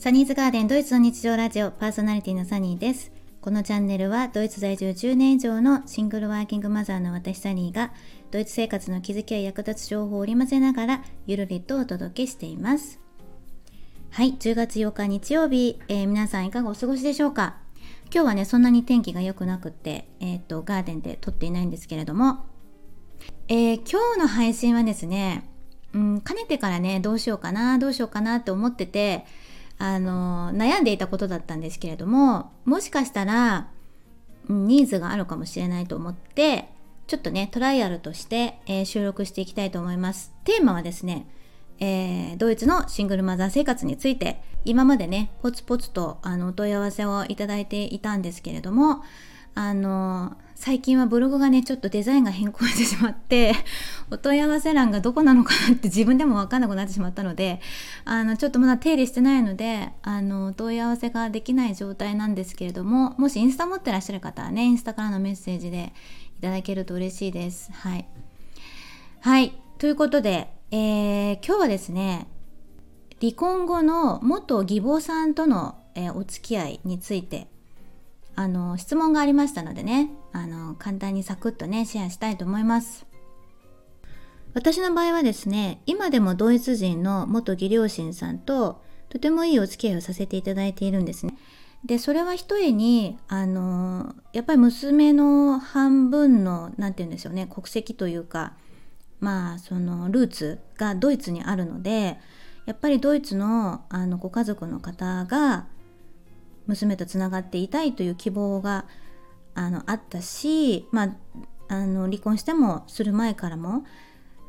[0.00, 3.12] サニーズガーデンドイツの日常ラジオパーソナリティのサニーです。
[3.42, 7.92] このチャンネルはドイツ在住10年以上のシングルワーキングマザーの私サニーが
[8.30, 12.98] ドイツ生活の気づきや役立つ情報を織り交ぜながらゆるりとお届けしています。
[14.08, 17.58] はい、10月8日日曜日、えー、皆さんいかがお過ごしでしょうか？
[18.10, 22.46] 今日はね、そんなに天気が良くなくって、えっ、と、ガーデンで撮っていないんですけれども、
[23.48, 25.46] えー、今日の配信はですね、
[25.92, 29.26] うん、かねてからね、どうしようかな、どうしようかなって思ってて、
[29.80, 33.68] あの悩んでいたことだったんですけれどももしかしたら
[34.46, 36.68] ニーズがあるかもしれないと思って
[37.06, 40.32] ちょっとねトライアルとして、えー、収録していきたいと思います。
[40.44, 41.26] テーマはですね、
[41.78, 49.02] えー、ドイツのシングルマザー生活について今までねポツポツとあのお問い合わせをいただいていたんですけれども
[49.54, 53.54] あの最近はブログがねちょっとデザインが変更してしまって
[54.12, 57.62] お問い合わせ欄がどこなのかなって 自分でも分かんなくなってしまったので
[58.04, 65.94] あのちょっとまだ手入れしてないのであのお問い合わせができない状態なんですけれどももしインスタ持ってらっしゃる方はねインスタからのメッセージで
[66.38, 67.72] いただけると嬉しいです。
[67.72, 68.06] はい、
[69.20, 72.26] はい、ということで、えー、今日はですね
[73.18, 77.48] 離婚後の元義母さんとの、えー、お付き合いについて
[78.36, 83.06] あの質問がありましたのでねあの簡単にサクッとねシェアしたいと思います。
[84.52, 91.36] 私の場合はですね今でもドイツ人の元義両親さんととてもいいお付き合いをさせていただいているんですね。
[91.84, 98.54] でそれはひとえにあのやっぱり娘の半分の何て言うんでしょうね国籍というか
[99.18, 102.18] まあそのルーツがドイツにあるので
[102.66, 105.66] やっぱりドイツのあのご家族の方が
[106.66, 108.84] 娘とつながっていたいという希望が
[109.54, 111.16] あのあったし、まあ、
[111.68, 113.84] あの離婚してもする前からも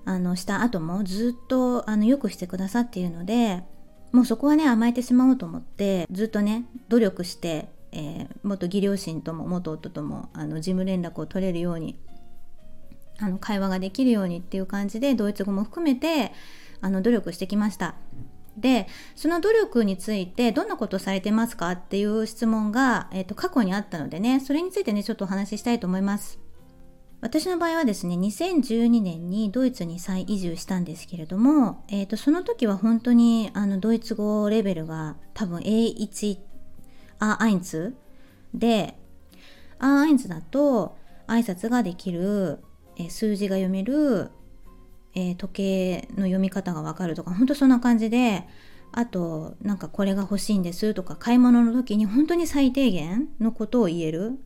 [0.05, 3.63] あのした後もずっとあのよくしてくださっているので
[4.11, 11.99] もうそこはね甘えてしまおうと思ってずっとね努力して、えー、元義両親とも元夫ともあの事務連絡を取れるように
[13.19, 16.33] あの会話ができるようにっていう感じでドイツ語も含めて
[16.81, 17.95] あの努力してきました。
[18.61, 26.39] でその努力についてどんなことされてますかっていう質問が、えーと、過去にあったのでねそれについてねちょっとお話ししたいと思います。
[27.21, 36.39] 私の場合はですね2012年にドイツに再移住したんですけれども、えーと、その時は本当にあのドイツ語レベルが多分 A1
[37.19, 37.95] アーアインツ
[38.55, 38.95] で
[39.77, 40.97] アーアインツだと
[41.27, 42.59] 挨拶ができる、
[42.97, 44.31] え、数字が読める
[45.13, 48.47] えー、時計の読み方がわかるとか本当そんな感じで
[48.91, 54.39] あとなんかこれが欲しいんですとか買い物の時に本当に最低限のことを言える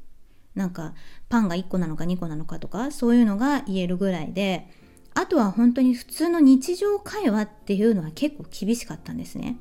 [0.53, 0.93] なんか
[1.29, 4.67] パンが1個なのか2個なのかとかそういうのが言えるぐらいで
[5.13, 9.57] あとは本当に普通の日常会話っていうのは結構厳しかったんですね。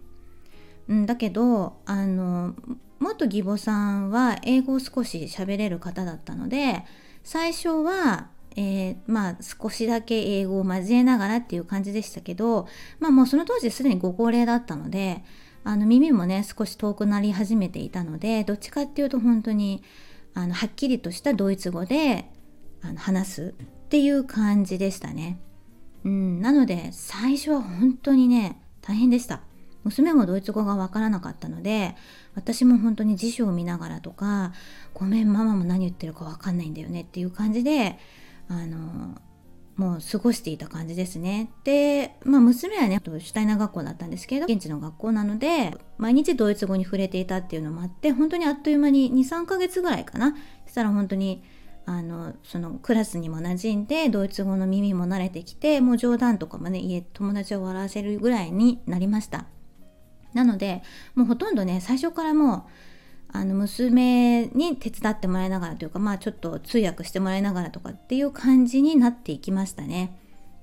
[0.89, 2.55] うん、だけどあの
[2.99, 6.85] 元義母さんは英語を少し喋れる方だったので
[7.23, 12.69] 最初はえー、まあ少しだけ英語を交えながらっていう感じでしたけど、
[13.01, 15.25] まあもうその当時すでにご高齢だったので、
[15.65, 19.83] あの耳もね少し遠くなり始めていたので、どっちかっていうと本当に
[20.35, 22.31] あのはっきりとしたドイツ語で
[22.83, 25.39] あの話すっていう感じでしたね。
[26.05, 29.41] うん、なので最初は本当にね大変でした。
[29.85, 31.95] 娘もドイツ語がわからなかったので
[32.35, 34.53] 私も本当に辞書を見ながらとか
[34.95, 37.99] 「ごめんママも何言ってるかわかんないんだよね」っていう感じで
[38.49, 39.21] あの
[39.77, 41.51] もう過ごしていた感じですね。
[41.65, 50.37] で、まあ娘はね、シュタイナ学校だったんですけど、現地の学校なので、毎日ドイツ語に触れていたっていうのもあって、本当にあっという間に2、3ヶ月ぐらいかな。
[50.67, 51.43] そしたら本当に、
[51.87, 59.47] あの、そのクラスにも馴染んで、ドイツ語の耳も慣れてきて、もう冗談とかもね、家、友達を笑わせるぐらいになりました。
[60.35, 60.83] なので、
[61.17, 62.63] もうほとんどね、最初からもう、
[63.35, 70.17] あの娘に手伝ってもらいながらというかまあちょっと通訳してもらいながらとかっていう感じになっていきましたね。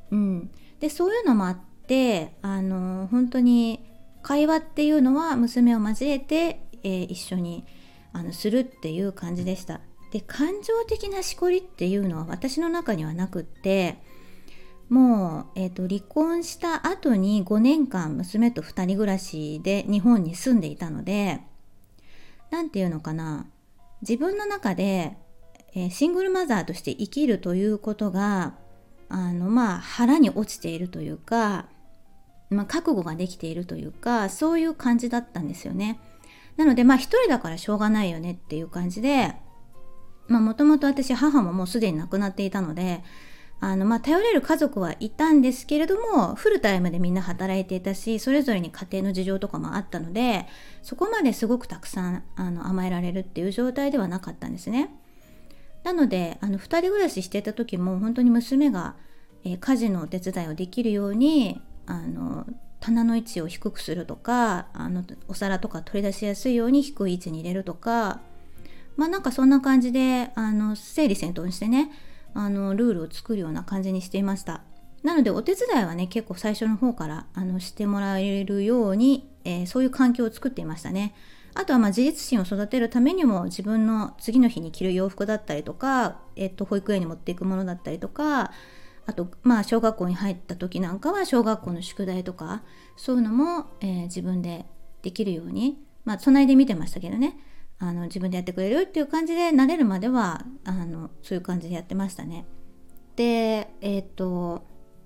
[0.09, 0.49] うん、
[0.79, 1.57] でそういうのもあっ
[1.87, 3.83] てあの本当に
[4.21, 7.65] 会話っていうのは娘を交えて、えー、一緒に
[8.13, 9.81] あのするっていう感じでした。
[10.13, 13.97] で感情的なしこりっていうのは私の中にはなくって
[14.87, 21.41] もう、えーと、離婚した後に5年間娘と2人暮らしで日本に住んでいたので
[22.51, 23.47] 何て言うのかな
[24.01, 25.17] 自分の中で、
[25.73, 28.55] えー、シングルマザーとして生きるということが
[29.09, 31.67] あのまあ腹に落ちているというか、
[32.49, 35.99] まあ、覚悟ができているというかそういう感じだったんですよね。
[36.57, 39.33] なのでまあ一人だからしょうがないよねっていう感じで
[40.27, 43.03] もともと私母ももうすでに亡くなっていたので
[43.63, 50.47] あのまあ、頼れる家族はいたんですけれどもフルタイムでみんな働いていたしそれぞれに家庭の事情とかもあったので
[50.81, 54.89] そこまですごくたくさんあの甘えられるっていう状態ではなかったんですね。
[55.83, 58.95] なのであの2人暮らししてた時も本当に娘が、
[59.43, 62.47] えー、家事のお手伝いをできるようにあの
[62.79, 68.21] 棚の位置を低くするとかあのお皿とか取り出しやすいように低い位置に入れるとか
[68.97, 71.91] まあなんかそんな感じであの整理整頓してね
[72.33, 74.61] あのルールを作るような感じにしていました。
[75.03, 81.15] なのでお手伝いはね結構最初の方からあのしてもらえるように、えー、そういう環境を作っていましたね。
[81.53, 88.51] あとはまあ自立心を育てるためにも自分の次の日に着る洋服だったりとか、えっと、保育園に持っていくものだったりとか
[89.05, 92.63] あとまあ小学校に入った時なんかは小学校の宿題とか
[92.95, 94.65] そういうのも、えー、自分で
[95.01, 97.37] できるようにまあ隣で見てましたけどね。
[97.83, 102.45] あの自分でやってくれるっていう感じで慣れるまではあのそういう感じでやってましたね。
[103.15, 104.63] でえっ、と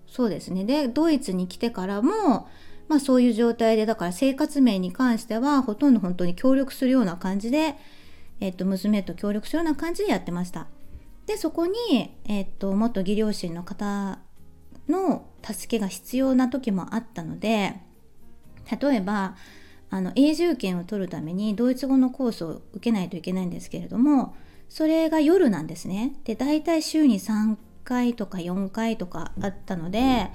[0.08, 2.50] そうですねでドイツに来てからも
[2.90, 7.76] まあそういう状態でだから生活面に関してはほとんど本当に協力するような感じで、
[8.42, 10.68] えっ、と娘と協力するような感じでやってました。
[11.28, 14.20] でそこに、えっ、と元義両親の方
[14.90, 17.76] の助けが必要な時もあったので
[18.82, 19.36] 例えば
[19.90, 24.36] あの永住権を取るためにドイツ語のコースを受けないといけないんですけれども
[24.70, 26.16] それが夜なんですね。
[26.24, 30.32] で大体週に3回とか4回とかあったので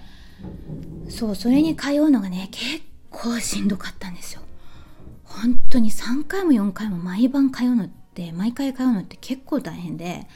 [1.09, 4.43] そうそれに通うのがね結構しんどかったんですよ。
[5.25, 10.27] 本当に3回も4回も毎晩通うのって毎回通うのって結構大変で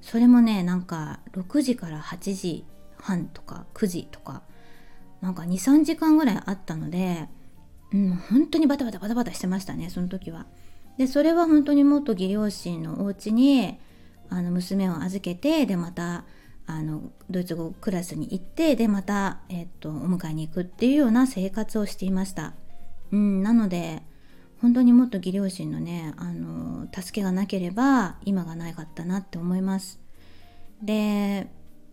[0.00, 2.64] それもねなんか6時から8時
[2.98, 4.42] 半とか9時とか
[5.20, 7.28] なんか23時間ぐらいあったので
[7.92, 10.46] うん、本当にバタバタバタバタしてましたねその時は。
[10.98, 13.78] でそれは本当に元義両親のお家に
[14.30, 16.24] あの娘を預けてでまた
[16.66, 22.52] あのドイツ語クラスに行ってでまた、えっと、お迎えに行くっていうような生活をしていました。
[23.10, 24.02] うん、なので
[24.60, 29.98] 本当にもっと義両親のねあの助けがなければ今がなかったなって思います。
[30.82, 31.48] で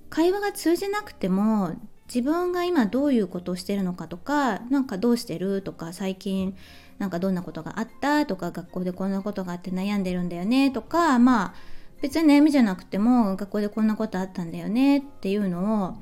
[0.10, 1.76] 会話が通じなくても
[2.08, 6.56] 自分が今どういうことをしてるのかとか何かどうしてるとか最近
[7.00, 11.54] なんかどんなことがあったとか学校でこんなことがあって悩んでるんだよねとかまあ
[12.02, 15.98] 別に悩みじゃなくても学校でこんなことあったんだよねっていうのを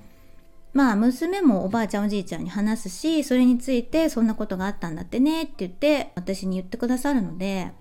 [0.74, 7.72] まあ娘もおばあちゃんおじいちゃんに話すしそれについてそんなことがあったんだってねって言って私に言ってくださるので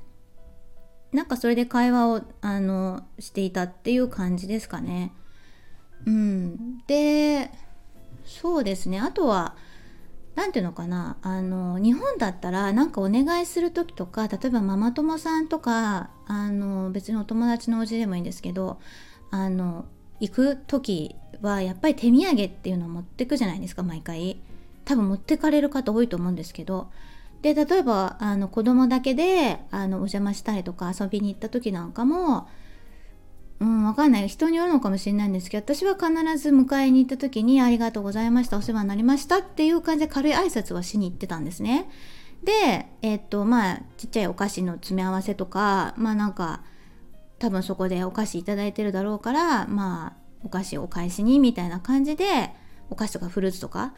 [1.12, 5.12] なんかそれで会話をあのしていたっていう感じですかね。
[6.06, 7.50] うん、で
[8.40, 8.98] そうですね。
[8.98, 9.54] あとは
[10.34, 11.16] 何ていうのかな。
[11.22, 18.80] あの日本だったら何かお願いする時とか例えばママ友さんとかあの別にお友達のお家でもいいんですけど
[19.30, 19.84] あの
[20.20, 24.40] 行く時はやっぱり手土産っていうのを持ってくじゃないですか毎回。
[24.84, 26.88] 多分持ってかれる方多いと思うんですけど。
[27.42, 32.46] で例えばあの子供だけであのお邪魔したりとか遊びに行った時なんかも
[33.62, 34.26] うん、わかんない。
[34.26, 41.88] 人によるのかもしれないんですけど、私は必ず迎えに行った時に、ありがとうございました、お世話になりましたっていう感じで軽い挨拶はしに行ってたんですね。
[42.42, 46.64] で、えー、っと、まあ、ちっちゃいお菓子の詰め合わせとか、まあなんか、
[47.38, 50.12] 多分そこでお菓子いただいてるだろうから、まあ、
[50.42, 52.50] お菓子をお返しにみたいな感じで、
[52.90, 53.94] お菓子とかフルーツとか、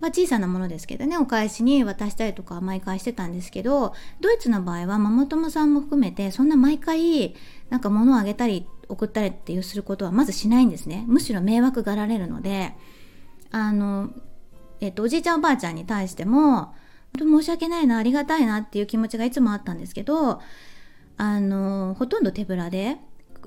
[0.00, 7.34] まあ、小さなものですけどねお返しに渡したりとか毎回してたんですけどドイツの場合はママ友さんも含めてそんな毎回
[7.70, 12.74] なんか物をあげたり送ったりっていうすることはまずしないんですねむしろ迷惑がられるので
[13.50, 14.10] あの、
[14.80, 16.74] えっと、おじいちゃんおばあちゃんに対しても
[17.18, 20.40] 申し訳ないなありがたいなっていう気持ちがいつもあったんですけど
[21.16, 22.98] あのほとんど手ぶらで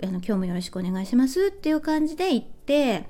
[0.02, 3.08] あの「今日もよろしくお願いします」っていう感じで行って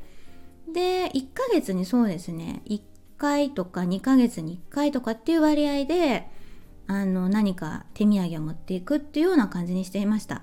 [0.74, 2.82] で1ヶ月にそうですね1
[3.18, 6.30] 回とか2ヶ月に1回とかっていう割合で
[6.88, 10.42] あの何か手土産を持っていくっていうような感じにしていました。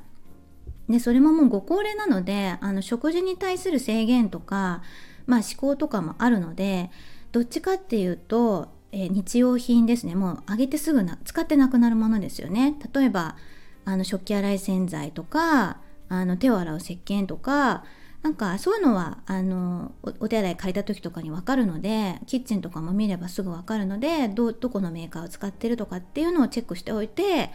[0.89, 4.83] でそれももうご高齢なのであの食事に対する制限とか、
[5.27, 6.91] まあ、思考とかもあるので
[7.33, 10.15] どっちかっていうと、えー、日用品ですね。
[10.15, 12.77] もうあげてすぐな使ってなくなるものですよね。
[12.95, 13.37] 例えば
[13.85, 15.79] あの食器洗い洗剤とか
[16.09, 17.85] あの手を洗う石鹸とか
[18.23, 27.51] なんかそういうのはあのお手洗い借りた時とかに分かるのでキッチンとかも見ればすぐ分かるのでどこのメーカーを使ってるとかっていうのをチェックしておいて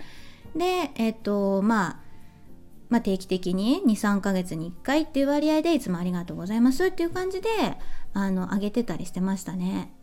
[0.56, 2.11] でえっ、とまあ
[2.92, 7.50] まあ、定期的に23ヶ月に1回っていう割合でいつもありがとうございますっていう感じで
[8.14, 9.94] あの上げてたりしてましたね。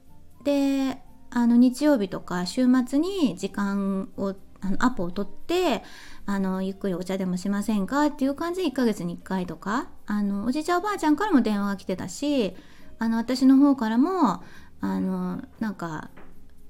[0.42, 0.98] で
[1.30, 5.82] あの日曜日とか週末に時間をあのアポを取って
[6.24, 12.56] あのゆっくりお茶でもしませんかっていう感じで1ヶ月に1回とかあのおじいちゃんおばあちゃんからも電話が来てたし
[12.98, 14.42] あの私の方からも
[14.80, 16.08] あのなんか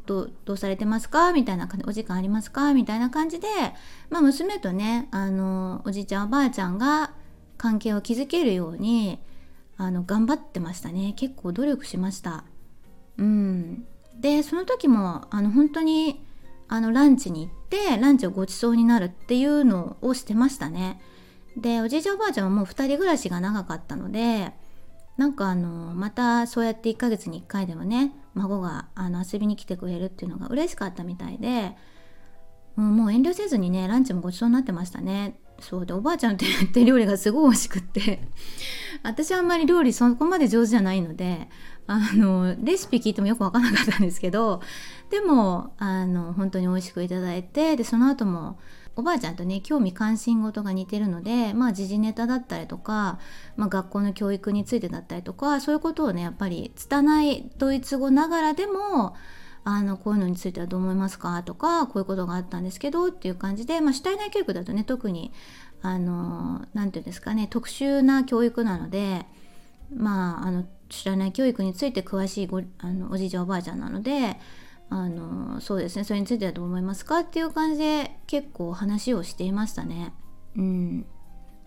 [0.08, 1.32] どどうされてますか？
[1.34, 2.72] みたいな感じお時間ありますか？
[2.72, 3.46] みたいな感じで、
[4.08, 7.12] まあ、娘とねあのおじいちゃんおばあちゃんが
[7.58, 9.18] 関係を築けるように
[9.76, 11.12] あの頑張ってましたね。
[11.16, 12.44] 結構努力しました。
[13.18, 13.86] うん。
[14.18, 16.24] でその時もあの本当に
[16.68, 21.00] あのランチに行ってランチをごちそうになるっていうのをしてましたね。
[21.56, 24.52] でおじいちゃんおばあちゃんはもう2人暮らしが長かったので
[25.18, 31.72] なんかあのまたそうやって1ヶ月に1回でもね孫があの遊びに来てくれるっていうのが嬉しかったみたいで、
[32.76, 35.38] うん、もう遠慮せずにねランチもごちそうになってましたね。
[35.60, 38.28] そうでおばあちゃんって言って料理がすごい美味しくって。
[39.02, 41.48] 私はあんまり料理そこまで上手じゃないので
[41.88, 44.60] あのレシピ聞いてもよく分からなかったんですけど
[45.10, 48.58] でもあの本当に美味しくいただいてでその後も
[48.98, 53.20] おばあちゃんとね興味関心事が似てるのでまあ時事ネタだったりとか、
[53.56, 59.14] まあ、学校の教育についてだったりとかそういうことをねやっぱり拙いドイツ語ながらでも
[59.62, 61.44] あのこういうのについてはどう思いますか？
[61.44, 65.30] とかこういうことがあったんですけどっていう感じで、まあ、主体内教育だとね特に
[65.80, 69.26] あの何て言うんですかね特殊な教育なので
[69.94, 74.38] まああの知らない教育について詳しいごあのおじいちゃんおばあちゃんなので
[74.90, 80.14] あのそうですねそれについてはどう思いますかっていう感じで結構話をしていましたね。
[80.56, 81.06] うん、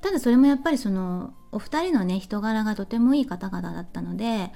[0.01, 4.51] ただそれもやっぱりそのお二人のね人柄がとてもいい方々だったので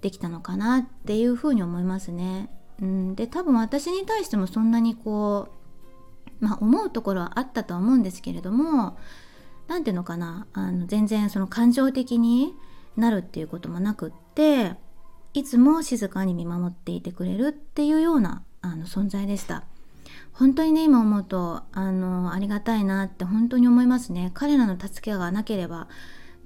[0.00, 2.50] できたのかなっていうふうに思いますね。
[2.80, 5.48] うん、で多分私に対してもそんなにこ
[6.40, 8.98] うまあ思うところはあったとは思うんですけれども
[9.68, 12.54] 何ていうのかなあの全然その感情的に
[12.96, 14.74] なるっていうこともなくって
[15.36, 19.64] いつも静かに見守っていてくれるっていうようなあの存在でした。
[20.32, 24.30] 本当にね今思うとあのありがたいなって本当に思いますね。
[24.32, 25.88] 彼らの助けがなければ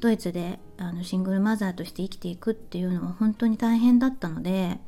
[0.01, 4.81] ドイツであのシングルマザーとして生きていくっていうのは本当に大変だったので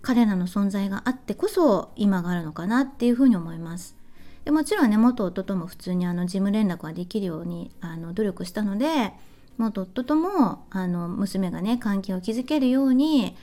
[0.00, 3.96] 彼らの存在があってこそ今があるのかなっていうふうに思います。
[4.44, 9.12] でもちろんね元夫とも普通にあの事務連絡ができるようにあの努力したので
[9.58, 13.36] 元夫ともあの娘がね関係を築けるように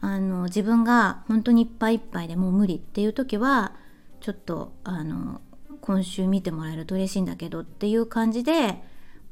[0.00, 3.72] あの自分が本当にいっぱいいっぱいでもう無理っていう時は
[4.20, 5.40] ちょっとあの
[5.80, 8.82] 今週見てもらえると嬉しいんだけどっていう感じで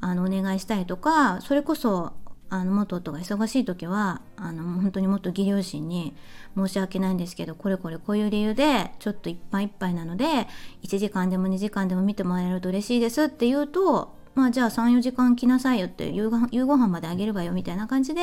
[0.01, 2.13] あのお願いしたりとかそれこそ
[2.51, 6.17] あの元夫が忙しい時はあの本当にもっと義両親に
[6.57, 10.25] 申し訳ないんですけどこれこれこういう理由でちょっといっぱいいっぱいなので
[10.83, 18.23] 1時間でも2時間でも見てもらえると嬉しいですって言うとまあじゃあ34時間来なさいよって夕ご夕ご飯まであげるわよみたいな感じで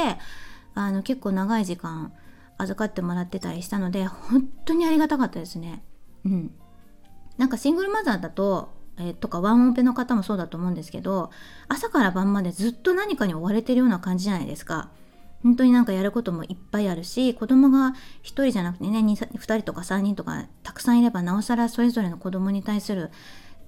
[0.74, 2.14] あの結構長い時間
[2.58, 5.84] 預かってもらってたりしたので本当にありがたかったですね。
[6.24, 6.52] うん、
[7.38, 11.30] なんかシングルマザーだとえー、とかワンオペの方もそうだと思うんですけど
[11.68, 14.90] 朝から晩までずっと何かに追われてるような感じじゃないですか。
[15.44, 17.94] 本当になんかやることもいっぱいあるし子供が1
[18.24, 23.12] 人じゃなくてね 2, 2人とか3人とかたくさんいればなおさらそれぞれの子供に対する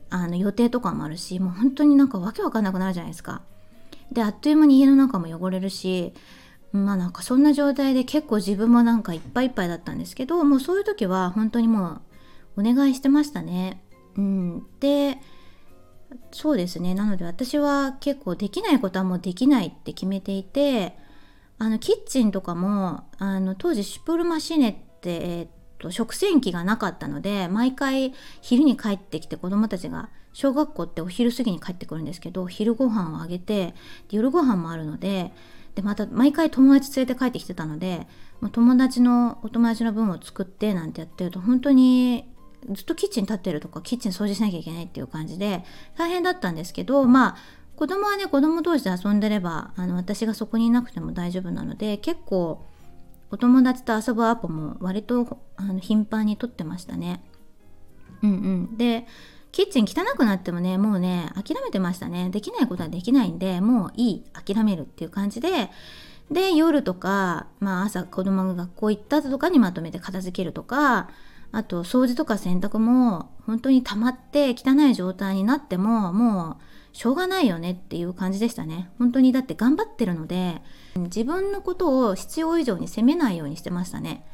[0.09, 3.41] あの予定とかもあるしもう本当になんかわけわかんなくなるじゃないですか。
[4.11, 6.13] であっという間に家の中も汚れるし
[6.71, 12.01] まあなんかそんな状態で結構自分もなんかいっぱいいっぱいだったんですけどもうそういう時は本当にも
[12.55, 13.83] うお願いしてましたね。
[14.15, 15.19] うん、で
[16.31, 20.97] そうですねなので私は結構できないことはもうできないって決めていて
[21.59, 33.73] あのキッチンとかもあの当時シュプルマシネって、えー、っと食洗機がなかったので毎回昼に帰ってきて子どもたちが小学校ってお昼過ぎに帰ってくるんですけど昼ご飯をあげて
[34.11, 35.31] 夜ご飯もあるので
[35.75, 38.07] でまた毎回友達連れて帰ってきてたので
[38.41, 42.27] もう友達のお友達の分を作ってなんてやってると本当に
[42.71, 45.63] ずっとキッチン立ってるとかキッチン掃除しなきゃいけないっていう感じで
[45.97, 47.37] 大変だったんですけどまあ
[47.75, 52.65] 子供はね子供同士で遊んでればあの私がそこにいなくても大丈夫なので結構
[53.29, 57.23] お友達と遊ぶアポも割とあの頻繁に撮ってましたね。
[58.23, 58.33] うんう
[58.73, 59.05] ん、で
[59.51, 62.29] キッチン汚くなってもねもうね諦めてましたね。
[62.29, 65.69] できないことはできないんでもういい諦めるっていう感じで。
[66.31, 71.09] で夜とか、まあ、朝子供が学校行った後とかにまとめて片付けるとか
[71.53, 76.63] あと掃除とか洗濯も本当に溜まって汚い状態になってももう
[76.97, 78.89] しょうがないよねっていう感じでしたね。
[78.97, 80.63] 本当にだって頑張ってるので
[80.95, 84.25] 自分のことを必要以上に責めないようにしてましたね。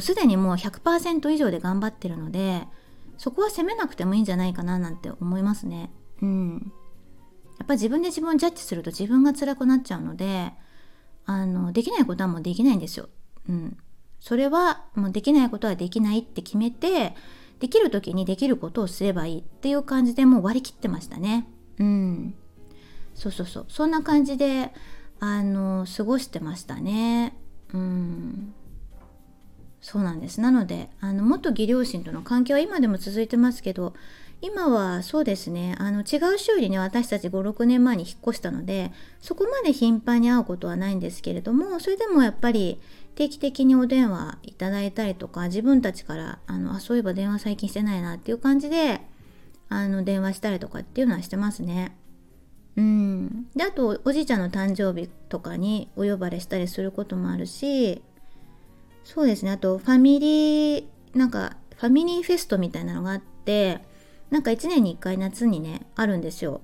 [0.00, 2.66] すで、にもう100%以上で頑張ってるので
[3.16, 5.92] そこは責めなくてもいいんじゃないかななんて思いますね。
[6.20, 6.72] うん。
[7.60, 10.52] やっぱ自分で自分をジャッジすると自分が辛くなっちゃうので
[11.26, 13.08] あのできないことはもうできないんですよ。
[13.48, 13.76] うん。
[14.18, 17.14] それはもうできないことはできないって決めて
[17.60, 21.46] できる時にできることをすればいいっていう感じでもう割り切ってましたね。
[21.78, 22.34] うん。
[23.14, 23.66] そうそうそう。
[23.68, 24.72] そんな感じで
[25.20, 27.36] あの過ごしてましたね。
[27.72, 28.54] うん。
[29.80, 30.40] そうなんです。
[30.40, 33.94] なのであの元義両親との関係は今でも続いてますけど
[34.40, 35.74] 今はそうですね。
[35.78, 42.80] あの違う州にね私たち56年前に引っ越したのでそこまで頻繁に会うことはないんですけれどもそれでもやっぱり
[43.14, 49.00] 定期的にお電話いただいたりとか自分たちからあのあそういえば電話最近してないなっていう感じで
[49.68, 51.96] あの電話したりとかっていうのはしてますね。
[52.76, 58.02] うん、であとおじいちゃんの誕生日とかにお呼ばれしたりすることもあるし
[59.04, 59.52] そうですね。
[59.52, 63.80] あとファミリーなんかファミリーフェストみたいなのがあって
[64.30, 66.60] なんか1年に1回夏にねあるんですよ。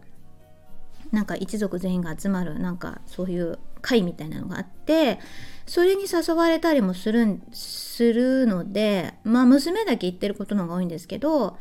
[1.12, 5.18] なんか一族全員が集まるなんかそういう会みたいなのがあって
[5.66, 11.58] それに誘われたりもするするのでまあ娘だけ行ってることの方が多いんですけど、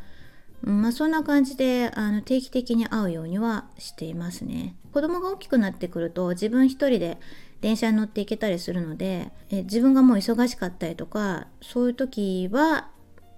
[0.62, 4.76] まあそんな感じであの定期的に会うようにはしていますね。
[4.92, 7.18] 子供が大きくなってくると自分一人で
[7.62, 12.90] 電車に乗って行けたりするのでえ自分がもう忙しかったりとかそういう時は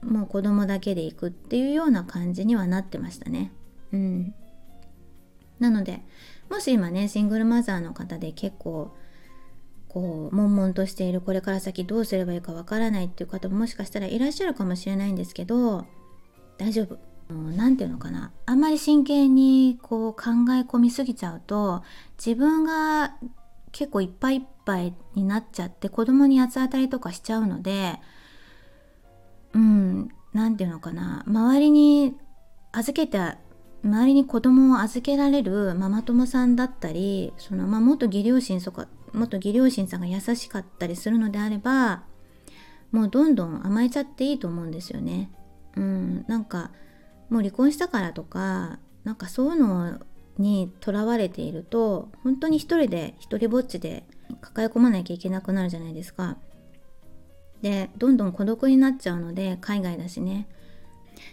[0.01, 3.51] もう子供だけで行くっていうような感じにはなってましたね。
[3.91, 4.33] うん。
[5.59, 6.01] なので
[6.49, 8.95] もし今ねシングルマザーの方で結構
[9.87, 15.85] こう悶々としているこれから先どうすればいいかわからないっていう方ももしかしたらいらっしゃるかもしれないんですけど
[16.57, 17.10] 大丈夫。
[17.31, 20.21] 何て言うのかなあんまり真剣にこう考
[20.51, 21.83] え込みすぎちゃうと
[22.17, 23.15] 自分が
[23.71, 27.99] 結構いっぱいいっぱいになっちゃって子供に八つ当たりとかしちゃうので
[29.53, 32.15] うん何て言うのかな周りに
[32.71, 33.19] 預けて
[33.83, 42.03] 周りに子供を預けられるママ友さんだったりその、まあ、元義両親とか元義両親さんが優しかったりするのであれば
[42.91, 45.31] もうどんどん甘えちゃっていいと思うんですよね。
[45.77, 46.71] うん、なんか
[47.31, 49.99] もう離婚したからとかなんかそういうの
[50.37, 54.03] にとらわれていると本当に一人で一人ぼっちで
[54.41, 56.37] 抱え込まなきゃいけなくなるじゃないですか。
[57.61, 60.47] でどんどん孤独になっちゃうので海外だしね。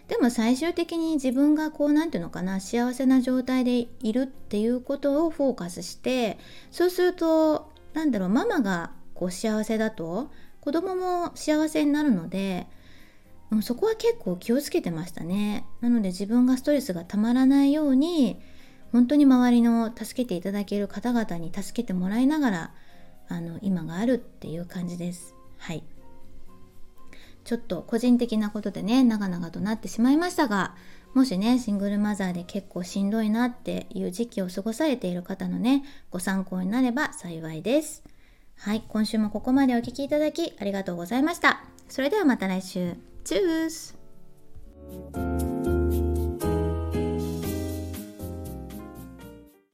[0.06, 6.38] でも最終的に自分がこう何て言うのかな幸せな状態でいるっていうことをフォーカスして
[6.70, 10.30] そうすると何だろうママがこう幸せだと
[10.60, 12.66] 子供も幸せになるので
[13.62, 15.66] そこは結構気をつけてましたね。
[15.80, 18.38] なので自分がストレスがたまらないように
[18.92, 22.74] 本当に周りの助けていただける方々に助けてもらいながら
[23.28, 25.34] あの今があるっていう感じです。
[25.56, 25.82] はい。
[27.44, 30.74] ちょっと個人的なことでね長々となってしまいましたが
[31.14, 38.02] もしねシングルマザーで結構しんどいなっていう時期を過ごされている方のねご参考になれば幸いです。
[38.56, 38.84] はい。
[38.88, 41.64] 今週もここまでお聴きいただきありがとうございました。
[41.88, 43.17] それではまた来週。
[43.28, 43.94] チュース